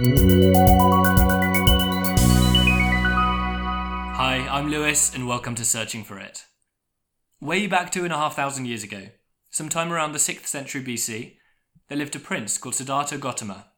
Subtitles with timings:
[0.00, 0.06] Hi,
[4.48, 6.44] I'm Lewis, and welcome to Searching for It.
[7.40, 9.08] Way back two and a half thousand years ago,
[9.50, 11.38] sometime around the 6th century BC,
[11.88, 13.72] there lived a prince called Siddhartha Gautama.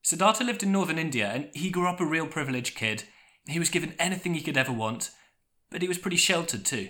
[0.00, 3.04] Siddhartha lived in northern India, and he grew up a real privileged kid.
[3.46, 5.10] He was given anything he could ever want,
[5.70, 6.88] but he was pretty sheltered too.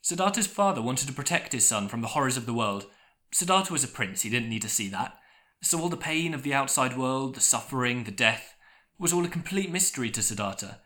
[0.00, 2.86] Siddhartha's father wanted to protect his son from the horrors of the world.
[3.30, 5.16] Siddhartha was a prince, he didn't need to see that.
[5.62, 8.56] So all the pain of the outside world, the suffering, the death,
[8.98, 10.80] was all a complete mystery to Siddhartha.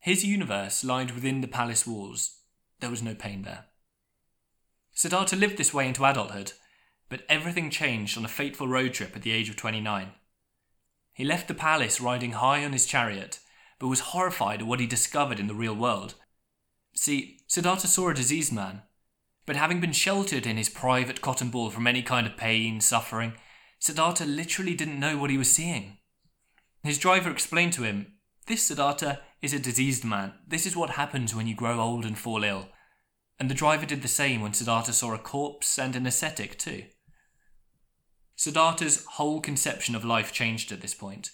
[0.00, 2.40] His universe lied within the palace walls.
[2.80, 3.66] There was no pain there.
[4.92, 6.52] Siddhartha lived this way into adulthood,
[7.08, 10.10] but everything changed on a fateful road trip at the age of 29.
[11.12, 13.38] He left the palace riding high on his chariot,
[13.78, 16.14] but was horrified at what he discovered in the real world.
[16.94, 18.82] See, Siddhartha saw a diseased man,
[19.44, 23.34] but having been sheltered in his private cotton ball from any kind of pain, suffering,
[23.78, 25.98] Siddhartha literally didn't know what he was seeing.
[26.82, 28.14] His driver explained to him,
[28.46, 30.34] This Siddhartha is a diseased man.
[30.46, 32.68] This is what happens when you grow old and fall ill.
[33.38, 36.84] And the driver did the same when Siddhartha saw a corpse and an ascetic too.
[38.36, 41.30] Siddhartha's whole conception of life changed at this point.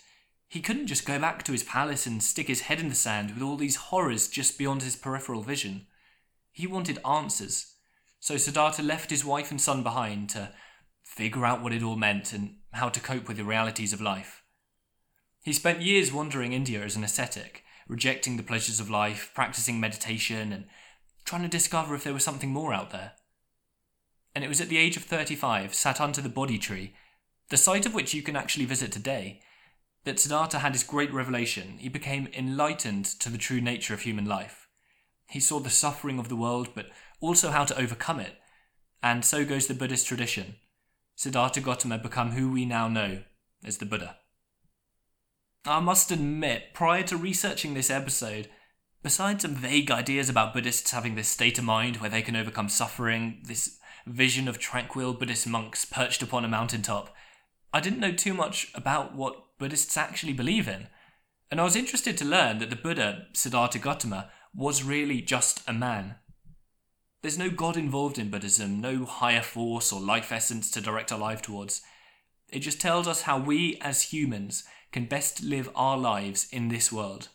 [0.49, 3.33] He couldn't just go back to his palace and stick his head in the sand
[3.33, 5.87] with all these horrors just beyond his peripheral vision.
[6.53, 7.75] He wanted answers.
[8.21, 10.53] So Siddhartha left his wife and son behind to
[11.15, 14.43] figure out what it all meant and how to cope with the realities of life.
[15.43, 20.53] He spent years wandering India as an ascetic, rejecting the pleasures of life, practicing meditation,
[20.53, 20.65] and
[21.27, 23.13] trying to discover if there was something more out there.
[24.35, 26.95] And it was at the age of 35, sat under the Bodhi tree,
[27.51, 29.41] the site of which you can actually visit today,
[30.05, 31.77] that Siddhartha had his great revelation.
[31.79, 34.67] He became enlightened to the true nature of human life.
[35.29, 36.87] He saw the suffering of the world, but
[37.21, 38.39] also how to overcome it.
[39.03, 40.55] And so goes the Buddhist tradition.
[41.15, 43.23] Siddhartha Gautama become who we now know
[43.65, 44.17] as the Buddha.
[45.65, 48.49] I must admit, prior to researching this episode,
[49.03, 52.69] besides some vague ideas about Buddhists having this state of mind where they can overcome
[52.69, 57.15] suffering, this vision of tranquil Buddhist monks perched upon a mountaintop,
[57.73, 60.89] I didn't know too much about what Buddhists actually believe in.
[61.51, 65.73] And I was interested to learn that the Buddha, Siddhartha Gautama, was really just a
[65.73, 66.17] man.
[67.23, 71.19] There's no God involved in Buddhism, no higher force or life essence to direct our
[71.19, 71.81] life towards.
[72.49, 76.91] It just tells us how we as humans can best live our lives in this
[76.93, 77.29] world.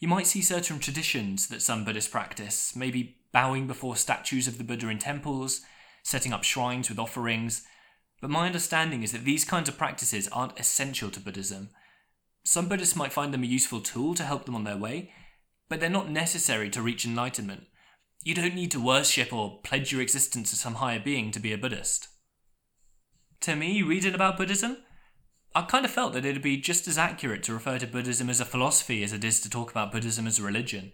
[0.00, 4.64] You might see certain traditions that some Buddhists practice, maybe bowing before statues of the
[4.64, 5.60] Buddha in temples,
[6.02, 7.64] setting up shrines with offerings,
[8.20, 11.70] but my understanding is that these kinds of practices aren't essential to Buddhism.
[12.44, 15.12] Some Buddhists might find them a useful tool to help them on their way,
[15.68, 17.64] but they're not necessary to reach enlightenment.
[18.22, 21.52] You don't need to worship or pledge your existence to some higher being to be
[21.52, 22.08] a Buddhist.
[23.42, 24.76] To me, reading about Buddhism,
[25.54, 28.40] I kind of felt that it'd be just as accurate to refer to Buddhism as
[28.40, 30.92] a philosophy as it is to talk about Buddhism as a religion.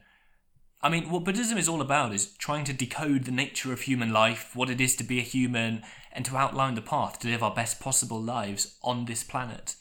[0.82, 4.12] I mean, what Buddhism is all about is trying to decode the nature of human
[4.12, 5.82] life, what it is to be a human,
[6.12, 9.74] and to outline the path to live our best possible lives on this planet.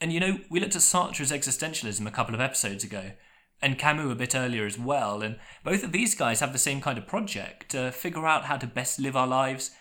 [0.00, 3.12] And you know, we looked at Sartre's existentialism a couple of episodes ago,
[3.60, 6.80] and Camus a bit earlier as well, and both of these guys have the same
[6.80, 9.72] kind of project to figure out how to best live our lives.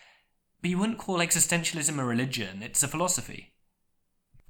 [0.61, 3.53] But you wouldn't call existentialism a religion, it's a philosophy.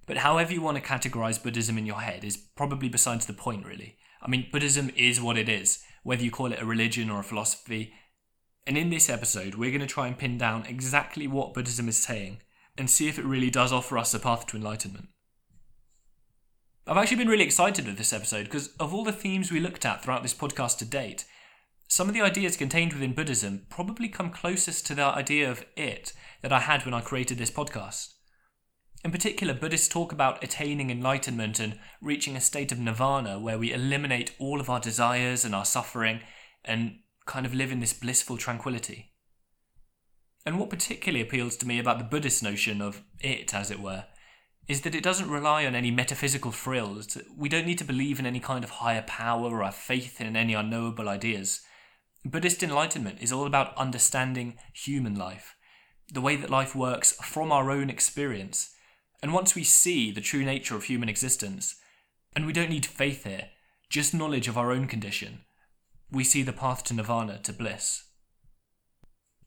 [0.05, 3.65] But however you want to categorize Buddhism in your head is probably besides the point,
[3.65, 3.97] really.
[4.21, 7.23] I mean, Buddhism is what it is, whether you call it a religion or a
[7.23, 7.93] philosophy.
[8.65, 11.97] And in this episode, we're going to try and pin down exactly what Buddhism is
[11.97, 12.39] saying
[12.77, 15.09] and see if it really does offer us a path to enlightenment.
[16.89, 19.85] I've actually been really excited with this episode because of all the themes we looked
[19.85, 21.25] at throughout this podcast to date,
[21.89, 26.13] some of the ideas contained within Buddhism probably come closest to the idea of it
[26.41, 28.13] that I had when I created this podcast.
[29.03, 33.73] In particular, Buddhists talk about attaining enlightenment and reaching a state of nirvana where we
[33.73, 36.21] eliminate all of our desires and our suffering
[36.63, 39.11] and kind of live in this blissful tranquility.
[40.45, 44.05] And what particularly appeals to me about the Buddhist notion of it, as it were,
[44.67, 47.17] is that it doesn't rely on any metaphysical frills.
[47.35, 50.35] We don't need to believe in any kind of higher power or have faith in
[50.35, 51.61] any unknowable ideas.
[52.25, 55.55] Buddhist enlightenment is all about understanding human life,
[56.13, 58.71] the way that life works from our own experience.
[59.23, 61.75] And once we see the true nature of human existence,
[62.35, 63.49] and we don't need faith here,
[63.89, 65.45] just knowledge of our own condition,
[66.11, 68.03] we see the path to nirvana, to bliss.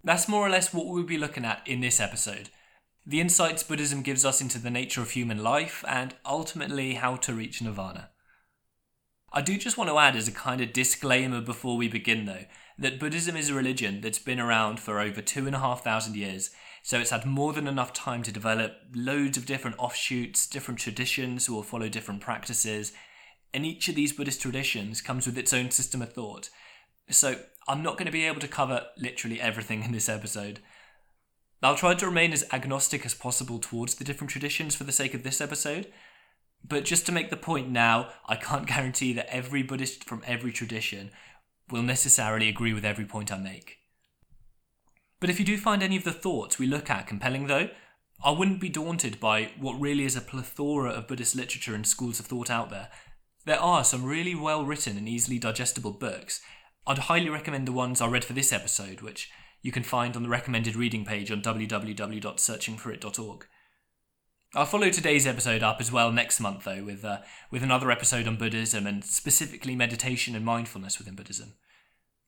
[0.02, 2.48] That's more or less what we'll be looking at in this episode
[3.10, 7.34] the insights Buddhism gives us into the nature of human life, and ultimately how to
[7.34, 8.10] reach nirvana.
[9.32, 12.44] I do just want to add as a kind of disclaimer before we begin, though,
[12.78, 16.14] that Buddhism is a religion that's been around for over two and a half thousand
[16.14, 16.50] years,
[16.84, 21.46] so it's had more than enough time to develop loads of different offshoots, different traditions
[21.46, 22.92] who will follow different practices,
[23.52, 26.48] and each of these Buddhist traditions comes with its own system of thought.
[27.10, 30.60] So I'm not going to be able to cover literally everything in this episode.
[31.62, 35.12] I'll try to remain as agnostic as possible towards the different traditions for the sake
[35.14, 35.92] of this episode.
[36.66, 40.52] But just to make the point now, I can't guarantee that every Buddhist from every
[40.52, 41.10] tradition
[41.70, 43.78] will necessarily agree with every point I make.
[45.20, 47.68] But if you do find any of the thoughts we look at compelling, though,
[48.24, 52.20] I wouldn't be daunted by what really is a plethora of Buddhist literature and schools
[52.20, 52.88] of thought out there.
[53.44, 56.40] There are some really well written and easily digestible books.
[56.86, 59.30] I'd highly recommend the ones I read for this episode, which
[59.62, 63.46] you can find on the recommended reading page on www.searchingforit.org.
[64.52, 67.18] I'll follow today's episode up as well next month, though, with uh,
[67.52, 71.54] with another episode on Buddhism and specifically meditation and mindfulness within Buddhism.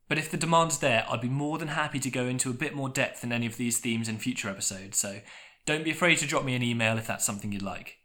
[0.08, 2.75] But if the demand's there, I'd be more than happy to go into a bit
[2.75, 4.99] more depth in any of these themes in future episodes.
[4.99, 5.20] So
[5.67, 7.99] don't be afraid to drop me an email if that's something you'd like.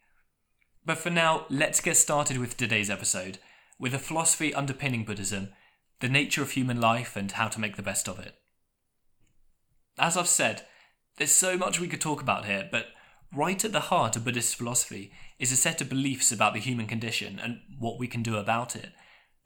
[0.85, 3.39] But for now, let's get started with today's episode,
[3.77, 5.49] with a philosophy underpinning Buddhism,
[5.99, 8.35] the nature of human life, and how to make the best of it.
[9.97, 10.63] As I've said,
[11.17, 12.87] there's so much we could talk about here, but
[13.33, 16.87] right at the heart of Buddhist philosophy is a set of beliefs about the human
[16.87, 18.91] condition and what we can do about it,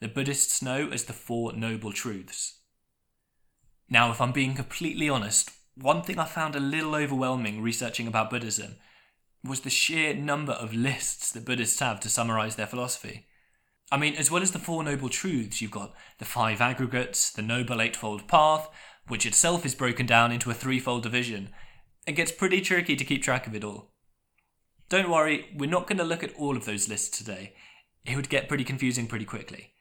[0.01, 2.57] The Buddhists know as the Four Noble Truths.
[3.88, 8.31] Now, if I'm being completely honest, one thing I found a little overwhelming researching about
[8.31, 8.77] Buddhism
[9.44, 13.27] was the sheer number of lists that Buddhists have to summarize their philosophy.
[13.92, 17.42] I mean, as well as the Four Noble Truths, you've got the five aggregates, the
[17.44, 18.69] Noble Eightfold Path,
[19.07, 21.50] which itself is broken down into a threefold division.
[22.07, 23.92] It gets pretty tricky to keep track of it all.
[24.89, 27.53] Don't worry, we're not going to look at all of those lists today.
[28.06, 29.74] It would get pretty confusing pretty quickly.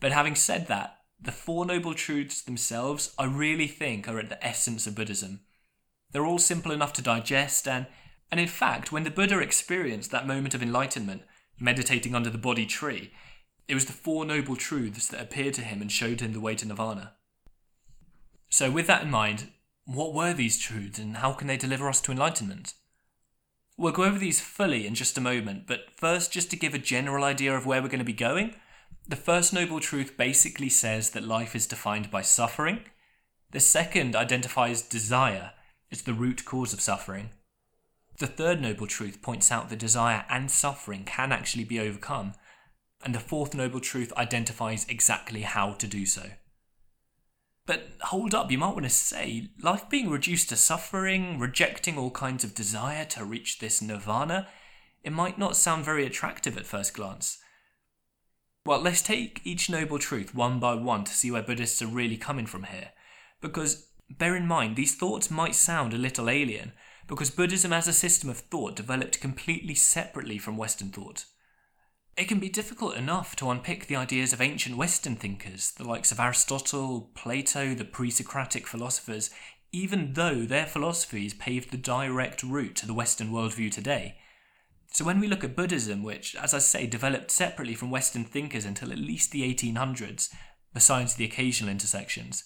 [0.00, 4.44] But having said that, the Four Noble Truths themselves, I really think, are at the
[4.44, 5.40] essence of Buddhism.
[6.10, 7.86] They're all simple enough to digest, and,
[8.30, 11.22] and in fact, when the Buddha experienced that moment of enlightenment,
[11.60, 13.12] meditating under the Bodhi tree,
[13.68, 16.56] it was the Four Noble Truths that appeared to him and showed him the way
[16.56, 17.14] to Nirvana.
[18.52, 19.50] So, with that in mind,
[19.86, 22.74] what were these truths and how can they deliver us to enlightenment?
[23.78, 26.78] We'll go over these fully in just a moment, but first, just to give a
[26.78, 28.54] general idea of where we're going to be going,
[29.08, 32.80] the first noble truth basically says that life is defined by suffering.
[33.52, 35.52] The second identifies desire
[35.90, 37.30] as the root cause of suffering.
[38.18, 42.34] The third noble truth points out that desire and suffering can actually be overcome.
[43.02, 46.32] And the fourth noble truth identifies exactly how to do so.
[47.66, 52.10] But hold up, you might want to say, life being reduced to suffering, rejecting all
[52.10, 54.48] kinds of desire to reach this nirvana,
[55.04, 57.38] it might not sound very attractive at first glance.
[58.64, 62.16] Well, let's take each noble truth one by one to see where Buddhists are really
[62.16, 62.90] coming from here.
[63.40, 66.72] Because bear in mind, these thoughts might sound a little alien,
[67.08, 71.24] because Buddhism as a system of thought developed completely separately from Western thought.
[72.14, 76.12] It can be difficult enough to unpick the ideas of ancient Western thinkers, the likes
[76.12, 79.30] of Aristotle, Plato, the pre Socratic philosophers,
[79.72, 84.16] even though their philosophies paved the direct route to the Western worldview today.
[84.92, 88.66] So when we look at Buddhism, which, as I say, developed separately from Western thinkers
[88.66, 90.28] until at least the 1800s,
[90.74, 92.44] besides the occasional intersections,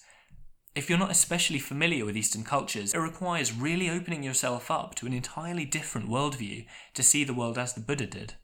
[0.75, 5.05] if you're not especially familiar with Eastern cultures, it requires really opening yourself up to
[5.05, 8.35] an entirely different worldview to see the world as the Buddha did.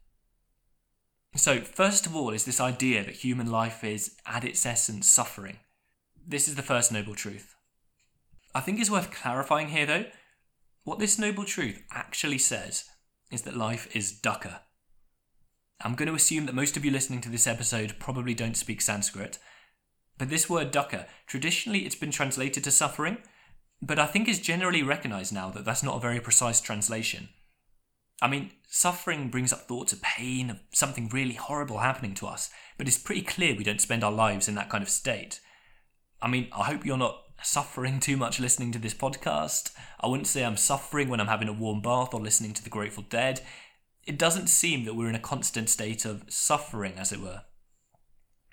[1.36, 5.58] So, first of all, is this idea that human life is, at its essence, suffering.
[6.26, 7.56] This is the first noble truth.
[8.54, 10.06] I think it's worth clarifying here, though.
[10.84, 12.86] What this noble truth actually says
[13.32, 14.60] is that life is dukkha.
[15.82, 18.80] I'm going to assume that most of you listening to this episode probably don't speak
[18.80, 19.40] Sanskrit,
[20.18, 23.18] but this word dukkha, traditionally it's been translated to suffering,
[23.82, 27.30] but I think is generally recognized now that that's not a very precise translation.
[28.22, 32.50] I mean, suffering brings up thoughts of pain, of something really horrible happening to us,
[32.78, 35.42] but it's pretty clear we don't spend our lives in that kind of state.
[36.22, 39.72] I mean, I hope you're not suffering too much listening to this podcast.
[40.00, 42.70] I wouldn't say I'm suffering when I'm having a warm bath or listening to the
[42.70, 43.42] Grateful Dead.
[44.06, 47.42] It doesn't seem that we're in a constant state of suffering, as it were.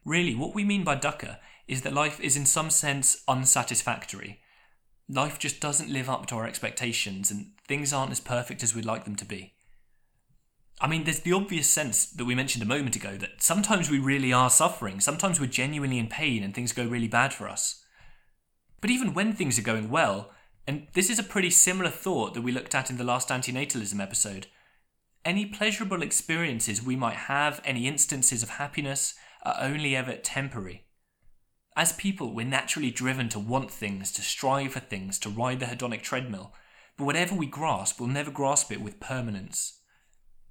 [0.04, 1.38] Really, what we mean by dukkha
[1.68, 4.40] is that life is in some sense unsatisfactory.
[5.08, 8.84] Life just doesn't live up to our expectations, and things aren't as perfect as we'd
[8.84, 9.54] like them to be.
[10.80, 14.00] I mean, there's the obvious sense that we mentioned a moment ago that sometimes we
[14.00, 17.84] really are suffering, sometimes we're genuinely in pain and things go really bad for us.
[18.80, 20.32] But even when things are going well,
[20.66, 24.02] and this is a pretty similar thought that we looked at in the last antinatalism
[24.02, 24.48] episode,
[25.24, 30.86] any pleasurable experiences we might have, any instances of happiness, are only ever temporary.
[31.76, 35.66] As people, we're naturally driven to want things, to strive for things, to ride the
[35.66, 36.52] hedonic treadmill,
[37.00, 39.80] but whatever we grasp, we'll never grasp it with permanence.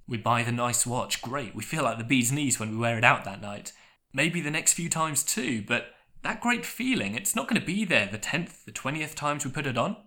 [0.08, 2.98] We buy the nice watch, great, we feel like the bee's knees when we wear
[2.98, 3.72] it out that night.
[4.14, 5.92] Maybe the next few times too, but
[6.24, 9.52] that great feeling, it's not going to be there the 10th, the 20th times we
[9.52, 9.98] put it on.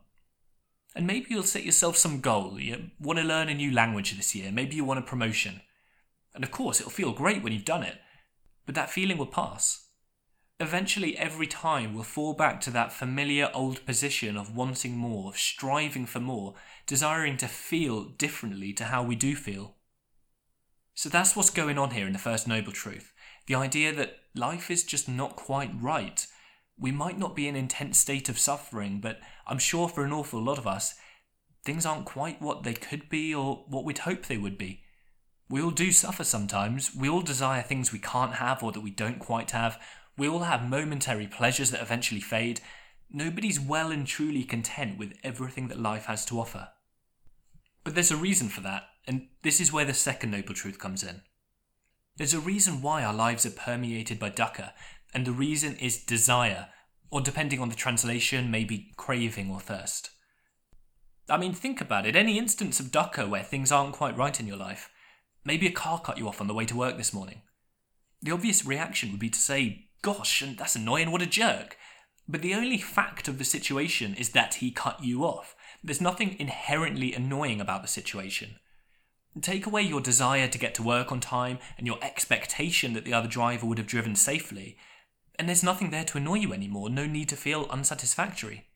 [0.97, 2.59] And maybe you'll set yourself some goal.
[2.59, 5.61] You want to learn a new language this year, maybe you want a promotion.
[6.35, 7.99] And of course, it'll feel great when you've done it,
[8.67, 9.82] but that feeling will pass.
[10.61, 16.07] Eventually, every time we'll fall back to that familiar old position of wanting more, striving
[16.07, 16.55] for more,
[16.87, 19.77] desiring to feel differently to how we do feel.
[20.95, 23.13] So that's what's going on here in the First Noble Truth
[23.47, 26.27] the idea that life is just not quite right.
[26.79, 30.43] We might not be in intense state of suffering, but I'm sure for an awful
[30.43, 30.95] lot of us,
[31.65, 34.83] things aren't quite what they could be or what we'd hope they would be.
[35.49, 36.95] We all do suffer sometimes.
[36.95, 39.81] We all desire things we can't have or that we don't quite have.
[40.17, 42.61] We all have momentary pleasures that eventually fade.
[43.11, 46.69] Nobody's well and truly content with everything that life has to offer.
[47.85, 51.03] But there's a reason for that, and this is where the second noble truth comes
[51.03, 51.23] in.
[52.17, 54.73] There's a reason why our lives are permeated by dukkha,
[55.15, 56.69] and the reason is desire,
[57.11, 60.11] or depending on the translation, maybe craving or thirst.
[61.29, 62.17] I mean, think about it.
[62.17, 64.91] Any instance of dukkha where things aren't quite right in your life.
[65.45, 67.43] Maybe a car cut you off on the way to work this morning.
[68.21, 71.77] The obvious reaction would be to say, Gosh, and that's annoying, what a jerk.
[72.29, 75.55] But the only fact of the situation is that he cut you off.
[75.83, 78.57] There's nothing inherently annoying about the situation.
[79.41, 83.15] Take away your desire to get to work on time and your expectation that the
[83.15, 84.77] other driver would have driven safely,
[85.39, 88.67] and there's nothing there to annoy you anymore, no need to feel unsatisfactory.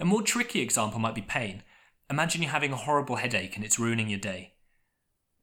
[0.00, 1.62] A more tricky example might be pain.
[2.10, 4.53] Imagine you're having a horrible headache and it's ruining your day.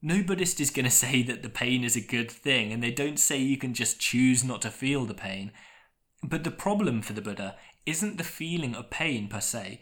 [0.02, 2.92] No Buddhist is going to say that the pain is a good thing, and they
[2.92, 5.52] don't say you can just choose not to feel the pain.
[6.24, 7.56] But the problem for the Buddha
[7.86, 9.82] isn't the feeling of pain per se,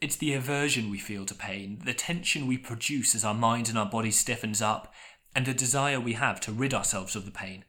[0.00, 3.78] it's the aversion we feel to pain, the tension we produce as our mind and
[3.78, 4.92] our body stiffens up,
[5.34, 7.64] and the desire we have to rid ourselves of the pain.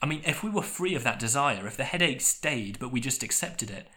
[0.00, 3.00] I mean, if we were free of that desire, if the headache stayed but we
[3.00, 3.88] just accepted it,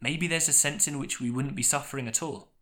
[0.00, 2.53] maybe there's a sense in which we wouldn't be suffering at all.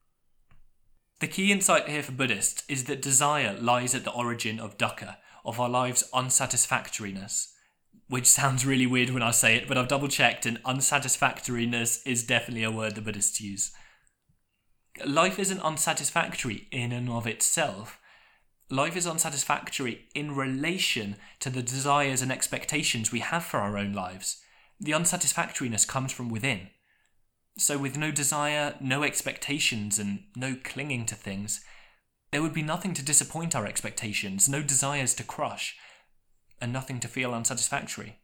[1.23, 5.19] The key insight here for Buddhists is that desire lies at the origin of dukkha,
[5.45, 7.55] of our lives' unsatisfactoriness.
[8.09, 12.25] Which sounds really weird when I say it, but I've double checked, and unsatisfactoriness is
[12.25, 13.71] definitely a word the Buddhists use
[15.07, 18.01] life isn't unsatisfactory in and of itself.
[18.69, 23.93] Life is unsatisfactory in relation to the desires and expectations we have for our own
[23.93, 24.43] lives.
[24.81, 26.71] The unsatisfactoriness comes from within.
[27.59, 31.65] So, with no desire, no expectations, and no clinging to things,
[32.31, 35.77] there would be nothing to disappoint our expectations, no desires to crush,
[36.61, 38.17] and nothing to feel unsatisfactory.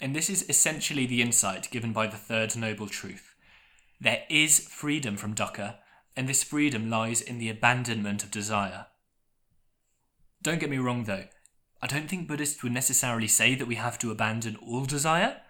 [0.00, 3.34] And this is essentially the insight given by the third noble truth
[4.02, 5.76] there is freedom from dukkha,
[6.16, 8.86] and this freedom lies in the abandonment of desire.
[10.40, 11.26] Don't get me wrong though,
[11.82, 15.40] I don't think Buddhists would necessarily say that we have to abandon all desire.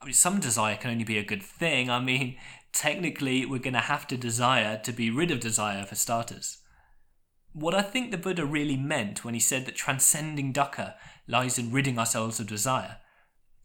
[0.00, 1.90] I mean, some desire can only be a good thing.
[1.90, 2.36] I mean,
[2.72, 6.58] technically, we're going to have to desire to be rid of desire for starters.
[7.52, 10.94] What I think the Buddha really meant when he said that transcending dukkha
[11.26, 12.98] lies in ridding ourselves of desire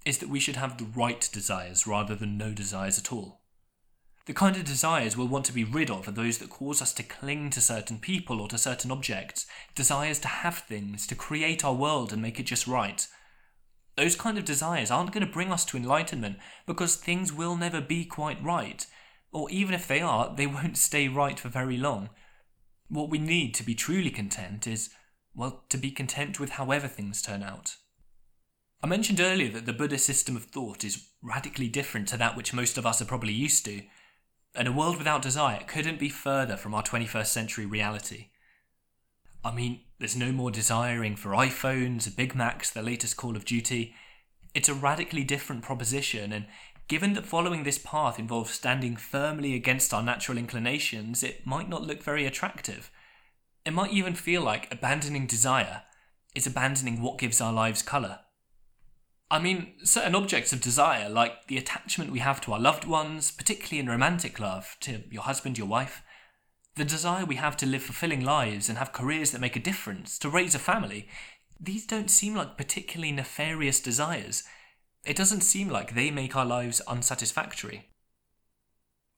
[0.06, 3.42] is that we should have the right desires rather than no desires at all.
[4.26, 6.94] The kind of desires we'll want to be rid of are those that cause us
[6.94, 11.64] to cling to certain people or to certain objects, desires to have things, to create
[11.64, 13.08] our world and make it just right.
[13.96, 17.82] Those kind of desires aren't going to bring us to enlightenment because things will never
[17.82, 18.86] be quite right,
[19.32, 22.10] or even if they are, they won't stay right for very long.
[22.90, 24.90] What we need to be truly content is,
[25.34, 27.78] well, to be content with however things turn out.
[28.84, 32.54] I mentioned earlier that the Buddhist system of thought is radically different to that which
[32.54, 33.82] most of us are probably used to
[34.56, 38.28] and a world without desire couldn't be further from our 21st century reality.
[39.44, 43.96] I mean, there's no more desiring for iPhones, Big Macs, the latest Call of Duty.
[44.54, 46.48] It's a radically different proposition, and
[46.88, 51.84] given that following this path involves standing firmly against our natural inclinations, it might not
[51.84, 52.92] look very attractive.
[53.66, 55.84] It might even feel like abandoning desire
[56.36, 58.20] is abandoning what gives our lives colour.
[59.32, 63.32] I mean, certain objects of desire, like the attachment we have to our loved ones,
[63.32, 66.04] particularly in romantic love, to your husband, your wife,
[66.76, 70.20] the desire we have to live fulfilling lives and have careers that make a difference,
[70.20, 71.08] to raise a family,
[71.60, 74.44] these don't seem like particularly nefarious desires.
[75.06, 77.90] It doesn't seem like they make our lives unsatisfactory.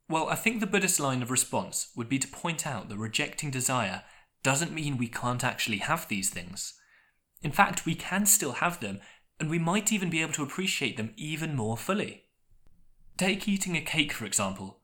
[0.10, 3.52] Well, I think the Buddhist line of response would be to point out that rejecting
[3.52, 4.04] desire
[4.44, 6.76] doesn't mean we can't actually have these things.
[7.42, 9.00] In fact, we can still have them
[9.40, 12.24] and we might even be able to appreciate them even more fully.
[13.18, 14.82] Take eating a cake, for example.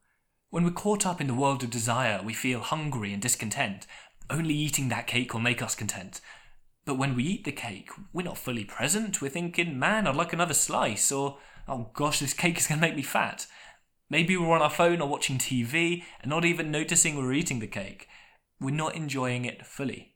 [0.53, 3.87] When we're caught up in the world of desire, we feel hungry and discontent.
[4.29, 6.21] Only eating that cake will make us content.
[6.85, 9.19] But when we eat the cake, we're not fully present.
[9.19, 12.87] We're thinking, man, I'd like another slice, or, oh gosh, this cake is going to
[12.87, 13.47] make me fat.
[14.11, 17.65] Maybe we're on our phone or watching TV and not even noticing we're eating the
[17.65, 18.07] cake.
[18.59, 20.13] We're not enjoying it fully.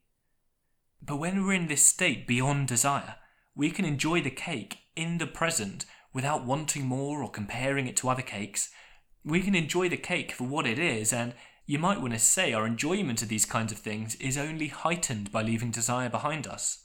[1.02, 3.16] But when we're in this state beyond desire,
[3.56, 8.08] we can enjoy the cake in the present without wanting more or comparing it to
[8.08, 8.70] other cakes.
[9.24, 11.34] We can enjoy the cake for what it is, and
[11.66, 15.30] you might want to say our enjoyment of these kinds of things is only heightened
[15.30, 16.84] by leaving desire behind us.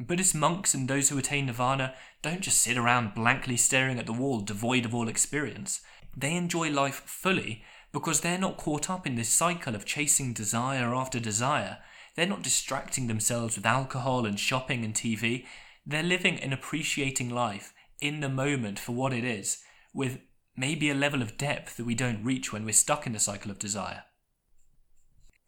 [0.00, 4.12] Buddhist monks and those who attain nirvana don't just sit around blankly staring at the
[4.12, 5.80] wall, devoid of all experience.
[6.16, 10.94] They enjoy life fully because they're not caught up in this cycle of chasing desire
[10.94, 11.78] after desire.
[12.14, 15.44] They're not distracting themselves with alcohol and shopping and TV.
[15.86, 19.62] They're living an appreciating life in the moment for what it is,
[19.94, 20.18] with
[20.56, 23.50] maybe a level of depth that we don't reach when we're stuck in the cycle
[23.50, 24.04] of desire.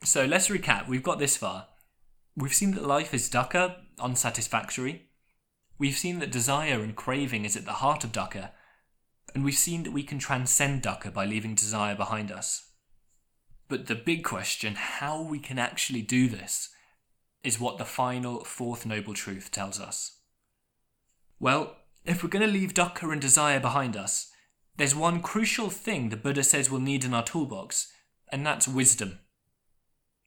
[0.05, 0.87] So let's recap.
[0.87, 1.69] We've got this far.
[2.37, 5.09] We've seen that life is dukkha, unsatisfactory.
[5.79, 8.51] We've seen that desire and craving is at the heart of dukkha,
[9.35, 12.71] and we've seen that we can transcend dukkha by leaving desire behind us.
[13.69, 16.71] But the big question, how we can actually do this,
[17.45, 20.19] is what the final fourth noble truth tells us.
[21.39, 24.31] Well, if we're going to leave dukkha and desire behind us,
[24.79, 27.93] there's one crucial thing the Buddha says we'll need in our toolbox,
[28.31, 29.19] and that's wisdom.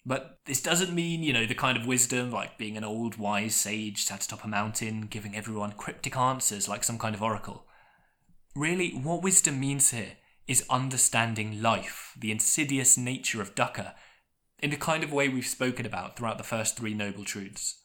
[0.05, 3.55] But this doesn't mean, you know, the kind of wisdom like being an old wise
[3.55, 7.65] sage sat atop a mountain giving everyone cryptic answers like some kind of oracle.
[8.53, 10.17] Really, what wisdom means here
[10.47, 13.93] is understanding life, the insidious nature of dukkha,
[14.59, 17.83] in the kind of way we've spoken about throughout the first three Noble Truths.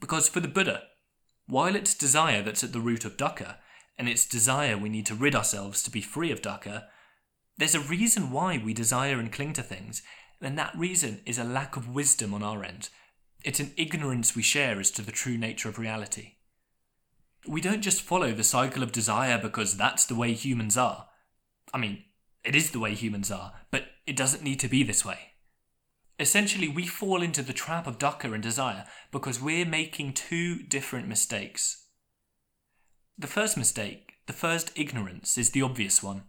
[0.00, 0.82] Because for the Buddha,
[1.46, 3.56] while it's desire that's at the root of dukkha,
[3.98, 6.84] and it's desire we need to rid ourselves to be free of dukkha,
[7.58, 10.02] there's a reason why we desire and cling to things,
[10.40, 12.88] and that reason is a lack of wisdom on our end.
[13.44, 16.34] It's an ignorance we share as to the true nature of reality.
[17.46, 21.08] We don't just follow the cycle of desire because that's the way humans are.
[21.74, 22.04] I mean,
[22.44, 25.18] it is the way humans are, but it doesn't need to be this way.
[26.20, 31.06] Essentially, we fall into the trap of dukkha and desire because we're making two different
[31.06, 31.87] mistakes.
[33.20, 36.22] The first mistake, the first ignorance, is the obvious one.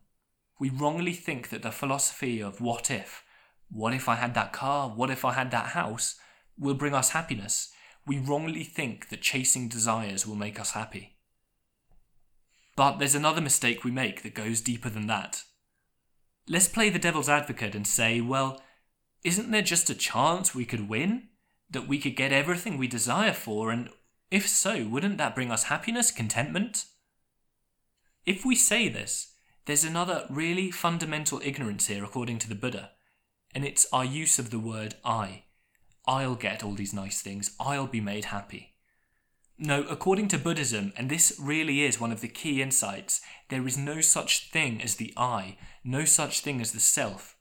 [0.59, 3.23] We wrongly think that the philosophy of what if,
[3.69, 6.15] what if I had that car, what if I had that house,
[6.57, 7.71] will bring us happiness.
[8.07, 11.17] We wrongly think that chasing desires will make us happy.
[12.75, 15.43] But there's another mistake we make that goes deeper than that.
[16.47, 18.63] Let's play the devil's advocate and say, well,
[19.23, 21.27] isn't there just a chance we could win?
[21.69, 23.89] That we could get everything we desire for, and
[24.31, 26.85] if so, wouldn't that bring us happiness, contentment?
[28.25, 29.33] If we say this,
[29.65, 32.91] there's another really fundamental ignorance here, according to the Buddha,
[33.53, 35.43] and it's our use of the word I.
[36.07, 38.75] I'll get all these nice things, I'll be made happy.
[39.57, 43.77] No, according to Buddhism, and this really is one of the key insights, there is
[43.77, 47.35] no such thing as the I, no such thing as the self.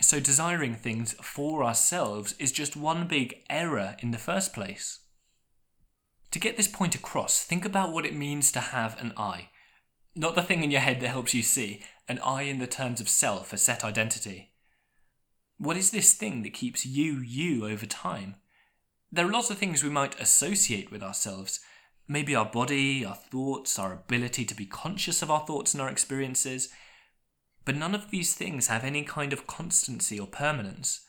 [0.00, 5.00] So desiring things for ourselves is just one big error in the first place.
[6.32, 9.48] To get this point across, think about what it means to have an I.
[10.14, 13.00] Not the thing in your head that helps you see, an I in the terms
[13.00, 14.52] of self, a set identity.
[15.58, 18.36] What is this thing that keeps you you over time?
[19.10, 21.60] There are lots of things we might associate with ourselves.
[22.06, 25.88] Maybe our body, our thoughts, our ability to be conscious of our thoughts and our
[25.88, 26.68] experiences,
[27.64, 31.04] but none of these things have any kind of constancy or permanence.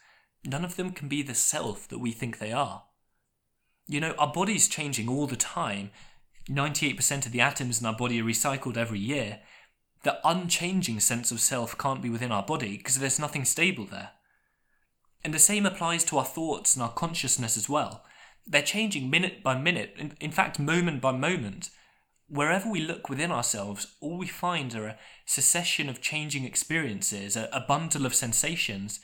[0.45, 2.84] None of them can be the self that we think they are.
[3.89, 5.89] You know, our body's changing all the time.
[6.47, 9.39] 98% of the atoms in our body are recycled every year.
[10.04, 14.12] The unchanging sense of self can't be within our body because there's nothing stable there.
[15.23, 18.06] And the same applies to our thoughts and our consciousness as well.
[18.45, 21.71] They're changing minute by minute, in, in fact, moment by moment.
[22.28, 27.49] Wherever we look within ourselves, all we find are a succession of changing experiences, a,
[27.52, 28.99] a bundle of sensations,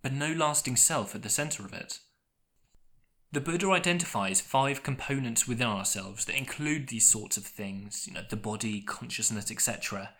[0.00, 2.00] but no lasting self at the centre of it.
[3.30, 8.22] The Buddha identifies five components within ourselves that include these sorts of things, you know,
[8.28, 10.14] the body, consciousness, etc.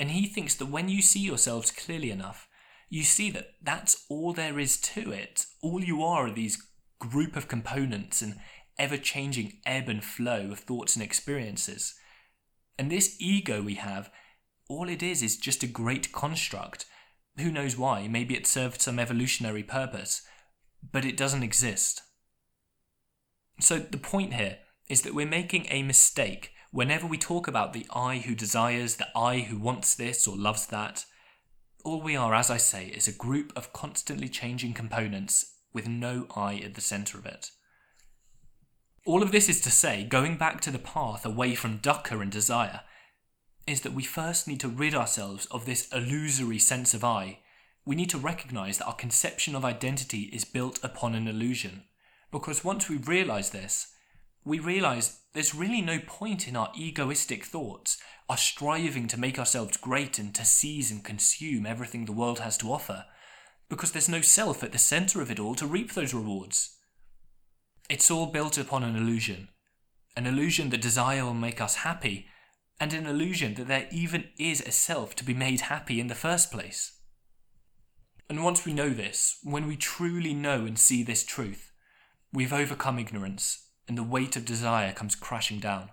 [0.00, 2.48] And he thinks that when you see yourselves clearly enough,
[2.88, 5.46] you see that that's all there is to it.
[5.62, 6.60] All you are are these
[6.98, 8.36] group of components and
[8.78, 11.94] ever changing ebb and flow of thoughts and experiences.
[12.76, 14.10] And this ego we have,
[14.68, 16.86] all it is is just a great construct.
[17.38, 18.08] Who knows why?
[18.08, 20.22] Maybe it served some evolutionary purpose,
[20.92, 22.02] but it doesn't exist.
[23.60, 27.86] So the point here is that we're making a mistake whenever we talk about the
[27.94, 31.04] I who desires, the I who wants this or loves that.
[31.84, 36.26] all we are, as I say, is a group of constantly changing components with no
[36.34, 37.50] I at the centre of it.
[39.06, 42.30] All of this is to say, going back to the path away from dukkha and
[42.30, 42.80] desire,
[43.66, 47.38] is that we first need to rid ourselves of this illusory sense of I.
[47.84, 51.84] We need to recognize that our conception of identity is built upon an illusion.
[52.30, 53.92] Because once we realize this,
[54.44, 59.76] we realize there's really no point in our egoistic thoughts, our striving to make ourselves
[59.76, 63.04] great and to seize and consume everything the world has to offer,
[63.68, 66.76] because there's no self at the centre of it all to reap those rewards.
[67.88, 69.48] It's all built upon an illusion.
[70.16, 72.26] An illusion that desire will make us happy,
[72.80, 76.14] and an illusion that there even is a self to be made happy in the
[76.14, 76.98] first place.
[78.28, 81.69] And once we know this, when we truly know and see this truth,
[82.32, 85.90] we've overcome ignorance, and the weight of desire comes crashing down.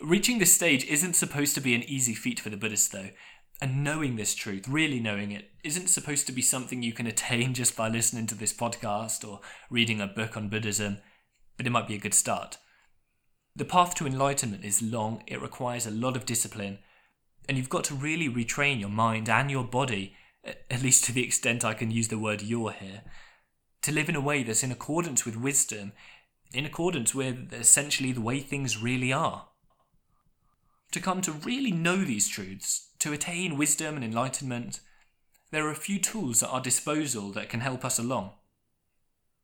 [0.00, 3.10] Reaching this stage isn't supposed to be an easy feat for the Buddhist, though,
[3.60, 7.54] and knowing this truth, really knowing it, isn't supposed to be something you can attain
[7.54, 10.98] just by listening to this podcast or reading a book on Buddhism,
[11.56, 12.58] but it might be a good start.
[13.56, 16.78] The path to enlightenment is long, it requires a lot of discipline,
[17.48, 21.24] and you've got to really retrain your mind and your body, at least to the
[21.24, 23.02] extent I can use the word your here,
[23.84, 25.92] to live in a way that's in accordance with wisdom,
[26.54, 29.48] in accordance with essentially the way things really are.
[30.92, 34.80] To come to really know these truths, to attain wisdom and enlightenment,
[35.50, 38.30] there are a few tools at our disposal that can help us along.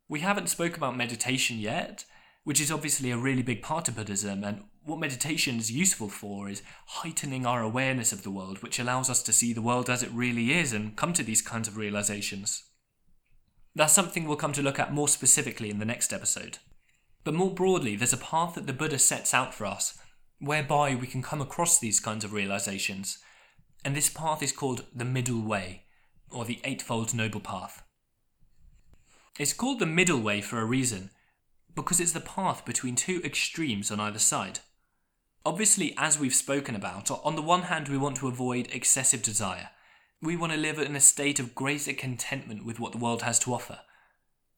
[0.09, 2.07] We haven't spoke about meditation yet,
[2.43, 4.43] which is obviously a really big part of Buddhism.
[4.43, 9.11] And what meditation is useful for is heightening our awareness of the world, which allows
[9.11, 11.77] us to see the world as it really is and come to these kinds of
[11.77, 12.65] realizations.
[13.75, 16.59] That's something we'll come to look at more specifically in the next episode.
[17.23, 19.99] But more broadly, there's a path that the Buddha sets out for us
[20.41, 23.19] whereby we can come across these kinds of realizations.
[23.85, 25.85] And this path is called the Middle Way,
[26.31, 27.83] or the Eightfold Noble Path.
[29.39, 31.11] It's called the Middle Way for a reason
[31.75, 34.61] because it's the path between two extremes on either side.
[35.47, 39.71] Obviously, as we've spoken about, on the one hand, we want to avoid excessive desire.
[40.23, 43.39] We want to live in a state of greater contentment with what the world has
[43.41, 43.81] to offer.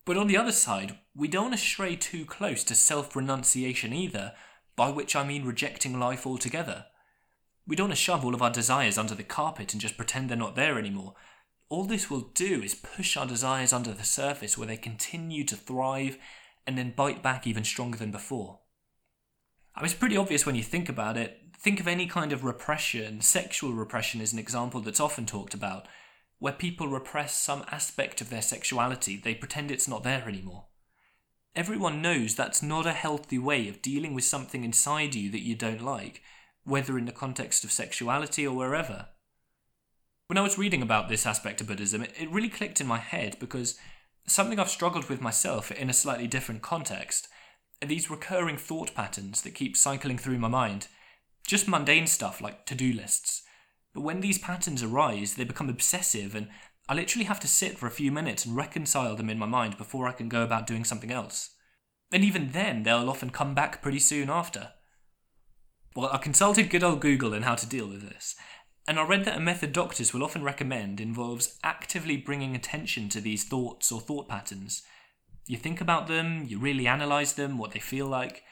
[0.05, 3.93] But on the other side, we don't want to stray too close to self renunciation
[3.93, 4.33] either,
[4.75, 6.87] by which I mean rejecting life altogether.
[7.67, 10.29] We don't want to shove all of our desires under the carpet and just pretend
[10.29, 11.15] they're not there anymore.
[11.69, 15.57] All this will do is push our desires under the surface where they continue to
[15.57, 16.19] thrive
[16.67, 18.59] and then bite back even stronger than before.
[19.75, 21.42] I mean, it's pretty obvious when you think about it.
[21.63, 23.21] Think of any kind of repression.
[23.21, 25.87] Sexual repression is an example that's often talked about,
[26.41, 30.65] where people repress some aspect of their sexuality, they pretend it's not there anymore.
[31.55, 35.55] Everyone knows that's not a healthy way of dealing with something inside you that you
[35.55, 36.23] don't like,
[36.65, 39.11] whether in the context of sexuality or wherever.
[40.27, 43.37] When I was reading about this aspect of Buddhism, it, really clicked in my head
[43.39, 43.79] because
[44.27, 47.29] something I've struggled with myself in a slightly different context
[47.81, 50.89] are these recurring thought patterns that keep cycling through my mind.
[51.47, 53.43] Just mundane stuff like to do lists.
[53.95, 56.49] But when these patterns arise, they become obsessive, and
[56.89, 59.77] I literally have to sit for a few minutes and reconcile them in my mind
[59.77, 61.51] before I can go about doing something else.
[62.11, 64.73] And even then, they'll often come back pretty soon after.
[65.95, 68.35] Well, I consulted good old Google on how to deal with this,
[68.89, 73.21] and I read that a method doctors will often recommend involves actively bringing attention to
[73.21, 74.83] these thoughts or thought patterns.
[75.47, 78.43] You think about them, you really analyse them, what they feel like,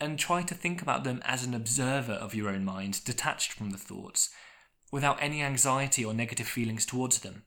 [0.00, 3.70] and try to think about them as an observer of your own mind, detached from
[3.70, 4.30] the thoughts,
[4.92, 7.44] without any anxiety or negative feelings towards them.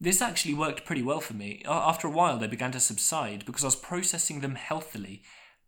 [0.00, 1.62] This actually worked pretty well for me.
[1.66, 5.22] After a while, they began to subside because I was processing them healthily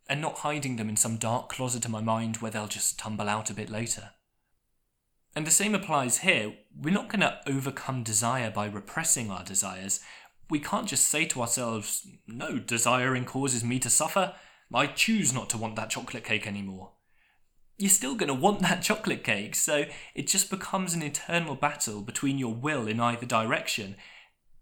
[0.09, 3.29] and not hiding them in some dark closet in my mind where they'll just tumble
[3.29, 4.11] out a bit later.
[5.35, 6.53] And the same applies here.
[6.75, 9.99] We're not going to overcome desire by repressing our desires.
[10.49, 14.33] We can't just say to ourselves, no, desiring causes me to suffer.
[14.73, 16.91] I choose not to want that chocolate cake anymore.
[17.77, 22.01] You're still going to want that chocolate cake, so it just becomes an eternal battle
[22.01, 23.95] between your will in either direction.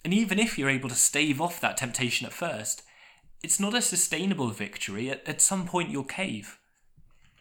[0.03, 2.83] And even if you're able to stave off that temptation at first,
[3.43, 5.09] it's not a sustainable victory.
[5.09, 6.59] At, at some point, you'll cave.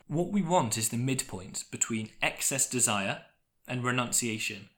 [0.07, 3.23] What we want is the midpoint between excess desire
[3.67, 4.69] and renunciation.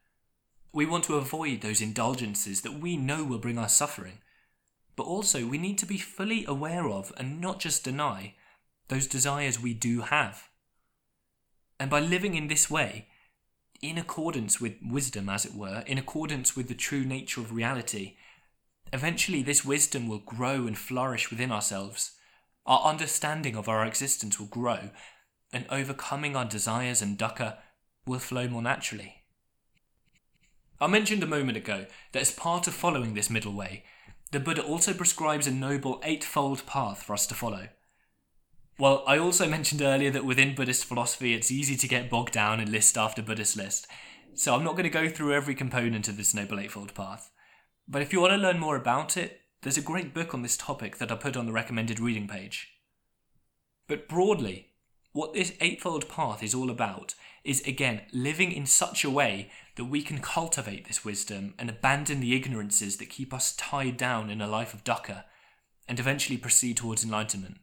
[0.72, 4.18] We want to avoid those indulgences that we know will bring us suffering.
[4.96, 8.34] But also, we need to be fully aware of and not just deny
[8.88, 10.48] those desires we do have.
[11.78, 13.08] And by living in this way,
[13.82, 18.16] in accordance with wisdom, as it were, in accordance with the true nature of reality,
[18.92, 22.12] eventually this wisdom will grow and flourish within ourselves.
[22.64, 24.90] Our understanding of our existence will grow,
[25.52, 27.58] and overcoming our desires and dukkha
[28.06, 29.22] will flow more naturally.
[30.80, 33.84] I mentioned a moment ago that as part of following this middle way,
[34.32, 37.68] the Buddha also prescribes a noble eightfold path for us to follow.
[38.78, 42.60] Well, I also mentioned earlier that within Buddhist philosophy it's easy to get bogged down
[42.60, 43.86] in list after Buddhist list,
[44.34, 47.30] so I'm not going to go through every component of this Noble Eightfold Path.
[47.88, 50.56] But if you want to learn more about it, there's a great book on this
[50.56, 52.68] topic that I put on the recommended reading page.
[53.88, 54.72] But broadly,
[55.12, 59.84] what this Eightfold Path is all about is again living in such a way that
[59.84, 64.40] we can cultivate this wisdom and abandon the ignorances that keep us tied down in
[64.40, 65.24] a life of dukkha
[65.88, 67.58] and eventually proceed towards enlightenment.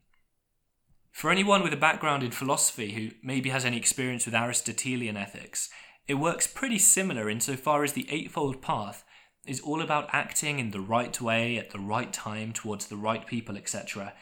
[1.11, 5.69] For anyone with a background in philosophy who maybe has any experience with Aristotelian ethics,
[6.07, 9.03] it works pretty similar insofar as the Eightfold Path
[9.45, 13.27] is all about acting in the right way at the right time towards the right
[13.27, 14.13] people, etc.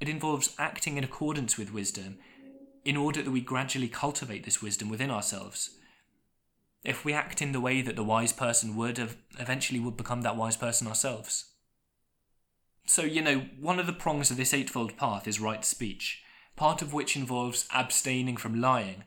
[0.00, 2.18] It involves acting in accordance with wisdom
[2.84, 5.77] in order that we gradually cultivate this wisdom within ourselves.
[6.84, 8.98] If we act in the way that the wise person would,
[9.38, 11.52] eventually would become that wise person ourselves.
[12.86, 16.22] So, you know, one of the prongs of this Eightfold Path is right speech
[16.58, 19.04] part of which involves abstaining from lying.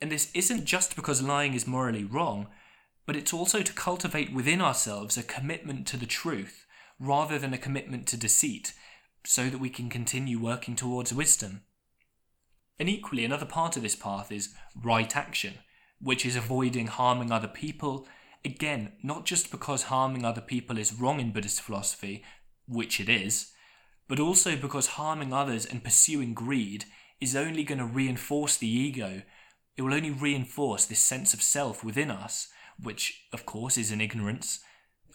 [0.00, 2.46] And this isn't just because lying is morally wrong,
[3.06, 6.64] but it's also to cultivate within ourselves a commitment to the truth
[7.00, 8.72] rather than a commitment to deceit,
[9.24, 11.62] so that we can continue working towards wisdom.
[12.78, 15.54] And equally, another part of this path is right action,
[16.00, 18.06] which is avoiding harming other people.
[18.44, 22.22] Again, not just because harming other people is wrong in Buddhist philosophy,
[22.68, 23.52] which it is,
[24.08, 26.84] but also because harming others and pursuing greed
[27.20, 29.22] is only going to reinforce the ego.
[29.76, 32.48] It will only reinforce this sense of self within us,
[32.80, 34.60] which, of course, is an ignorance,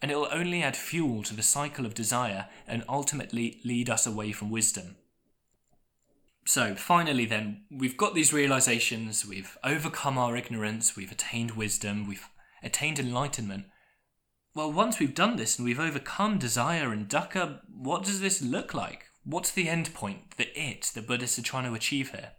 [0.02, 4.08] and it will only add fuel to the cycle of desire and ultimately lead us
[4.08, 4.96] away from wisdom.
[6.46, 12.28] So, finally, then, we've got these realizations, we've overcome our ignorance, we've attained wisdom, we've
[12.64, 13.66] attained enlightenment.
[14.56, 18.74] Well, once we've done this and we've overcome desire and dukkha, what does this look
[18.74, 19.06] like?
[19.24, 22.32] What's the end point, the it the Buddhists are trying to achieve here?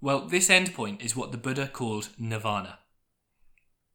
[0.00, 2.80] Well, this end point is what the Buddha called nirvana.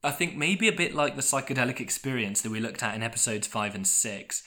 [0.03, 3.45] I think maybe a bit like the psychedelic experience that we looked at in episodes
[3.45, 4.43] 5 and 6.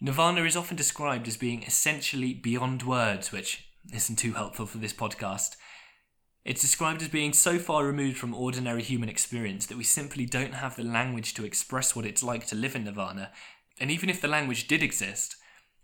[0.00, 4.92] Nirvana is often described as being essentially beyond words, which isn't too helpful for this
[4.92, 5.56] podcast.
[6.44, 10.54] It's described as being so far removed from ordinary human experience that we simply don't
[10.54, 13.32] have the language to express what it's like to live in nirvana.
[13.80, 15.36] And even if the language did exist,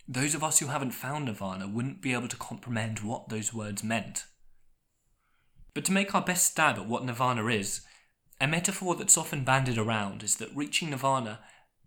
[0.07, 3.83] those of us who haven't found nirvana wouldn't be able to comprehend what those words
[3.83, 4.25] meant.
[5.75, 7.81] But to make our best stab at what nirvana is,
[8.41, 11.41] a metaphor that's often bandied around is that reaching nirvana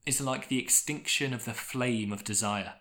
[0.06, 2.73] is like the extinction of the flame of desire.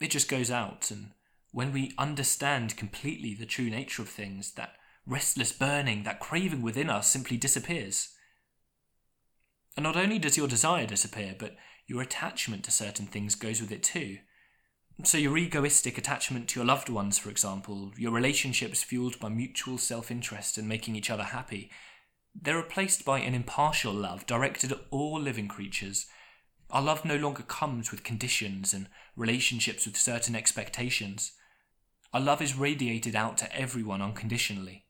[0.00, 1.10] It just goes out, and
[1.52, 4.74] when we understand completely the true nature of things, that
[5.06, 8.10] restless burning, that craving within us simply disappears.
[9.76, 13.72] And not only does your desire disappear, but your attachment to certain things goes with
[13.72, 14.18] it too.
[15.02, 19.78] So, your egoistic attachment to your loved ones, for example, your relationships fueled by mutual
[19.78, 21.70] self interest and making each other happy,
[22.34, 26.06] they're replaced by an impartial love directed at all living creatures.
[26.68, 31.32] Our love no longer comes with conditions and relationships with certain expectations.
[32.12, 34.84] Our love is radiated out to everyone unconditionally.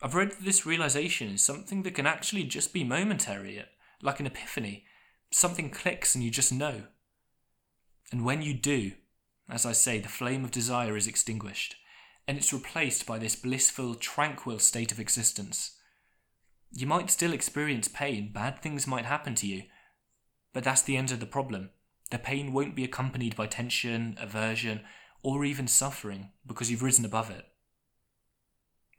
[0.00, 3.62] I've read that this realization is something that can actually just be momentary,
[4.00, 4.84] like an epiphany.
[5.30, 6.84] Something clicks and you just know.
[8.12, 8.92] And when you do,
[9.48, 11.76] as I say, the flame of desire is extinguished,
[12.26, 15.76] and it's replaced by this blissful, tranquil state of existence.
[16.72, 19.64] You might still experience pain, bad things might happen to you,
[20.52, 21.70] but that's the end of the problem.
[22.10, 24.82] The pain won't be accompanied by tension, aversion,
[25.22, 27.46] or even suffering because you've risen above it.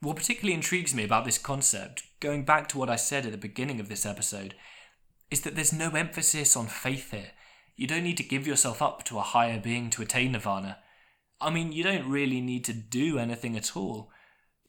[0.00, 3.38] What particularly intrigues me about this concept, going back to what I said at the
[3.38, 4.54] beginning of this episode,
[5.30, 7.32] is that there's no emphasis on faith here.
[7.76, 10.78] You don't need to give yourself up to a higher being to attain nirvana.
[11.40, 14.10] I mean, you don't really need to do anything at all.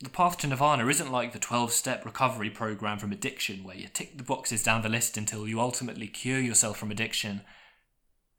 [0.02, 3.88] The path to nirvana isn't like the 12 step recovery program from addiction, where you
[3.88, 7.42] tick the boxes down the list until you ultimately cure yourself from addiction.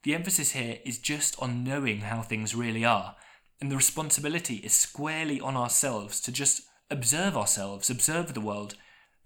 [0.03, 3.17] The emphasis here is just on knowing how things really are,
[3.61, 8.77] and the responsibility is squarely on ourselves to just observe ourselves, observe the world,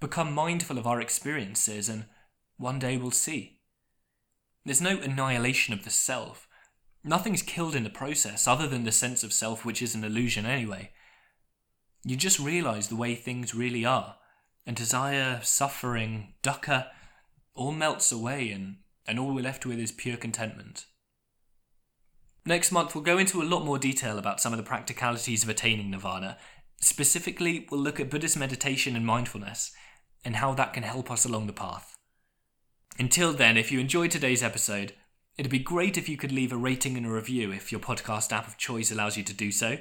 [0.00, 2.06] become mindful of our experiences, and
[2.56, 3.60] one day we'll see.
[4.64, 6.48] There's no annihilation of the self.
[7.04, 10.46] Nothing's killed in the process other than the sense of self, which is an illusion
[10.46, 10.90] anyway.
[12.02, 14.16] You just realize the way things really are,
[14.66, 16.88] and desire, suffering, dukkha,
[17.54, 20.86] all melts away, and, and all we're left with is pure contentment.
[22.46, 25.48] Next month, we'll go into a lot more detail about some of the practicalities of
[25.48, 26.36] attaining nirvana
[26.84, 29.72] Specifically, we'll look at Buddhist meditation and mindfulness
[30.24, 31.96] and how that can help us along the path.
[32.98, 34.92] Until then, if you enjoyed today's episode,
[35.38, 38.32] it'd be great if you could leave a rating and a review if your podcast
[38.32, 39.78] app of choice allows you to do so.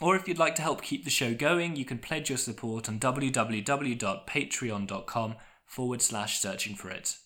[0.00, 2.88] Or if you'd like to help keep the show going, you can pledge your support
[2.88, 7.16] on www.patreon.com forward slash searching for it.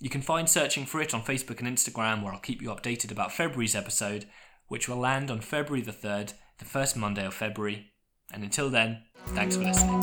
[0.00, 3.10] You can find Searching for It on Facebook and Instagram, where I'll keep you updated
[3.10, 4.26] about February's episode,
[4.68, 7.90] which will land on February the 3rd, the first Monday of February.
[8.32, 9.98] And until then, thanks for listening.